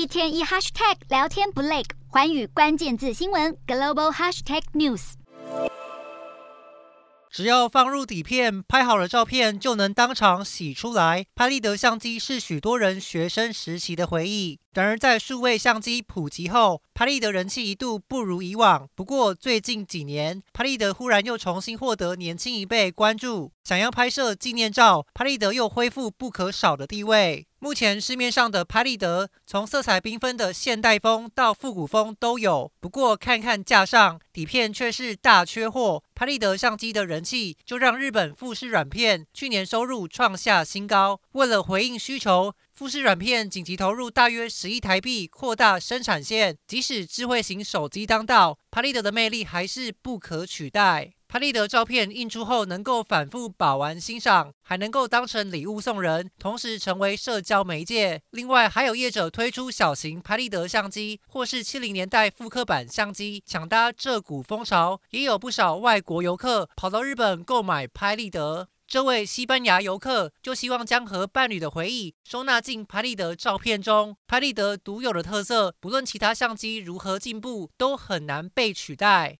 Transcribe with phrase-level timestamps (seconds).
[0.00, 5.12] 一天一 hashtag 聊天不累，环宇关键字新闻 global hashtag news。
[7.30, 11.26] 只要放入底片，拍好了照片就能当场洗出来。
[11.34, 14.58] 拍立得相机是许多人学生时期的回忆。
[14.72, 18.88] 然而，在数位相机普及后，拍立得人气一度不如以往。
[18.94, 23.52] 不过，最近几年，拍立得忽然又重新获得年轻一辈关注。
[23.64, 27.46] 想要拍摄纪念照，拍立得又恢复不可少的地位。
[27.62, 32.72] 目前市面上的拍立得，从色彩缤纷的现代风到复古风都有。
[32.80, 36.02] 不过，看看架上，底片却是大缺货。
[36.14, 41.20] 拍立得相机的人气，就让日本富士软片去年收入创下新高。
[41.32, 51.12] 为了回应需求，富士软片紧急投入大约十亿台币扩大生产线，即使智慧型手机当道，拍立得的魅力还是不可取代。
[51.30, 58.20] 拍立得照片印出后能够反复把玩欣赏，还能够当成礼物送人，同时成为社交媒介。
[58.30, 68.66] 另外，还有业者推出小型拍立得相机，或是七零年代复刻版相机，抢搭这股风潮，也有不少外国游客跑到日本购买拍立得。
[68.88, 74.16] 这位西班牙游客就希望将和伴侣的回忆收纳进拍立得照片中。
[74.26, 79.28] 拍立得独有的特色，不论其他相机如何进步，都很难被取代。